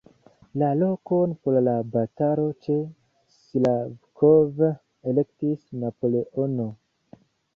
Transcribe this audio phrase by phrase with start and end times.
[0.59, 2.77] La lokon por la batalo ĉe
[3.35, 4.65] Slavkov
[5.13, 6.69] elektis Napoleono.